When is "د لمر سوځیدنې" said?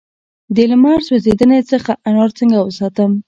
0.55-1.59